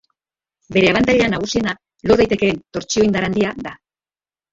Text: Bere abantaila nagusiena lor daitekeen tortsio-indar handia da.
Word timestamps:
Bere 0.77 0.87
abantaila 0.93 1.27
nagusiena 1.33 1.75
lor 2.11 2.21
daitekeen 2.23 2.59
tortsio-indar 2.79 3.29
handia 3.29 3.53
da. 3.69 3.75